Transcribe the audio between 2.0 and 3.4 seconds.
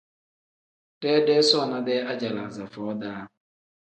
ajalaaza foo -daa.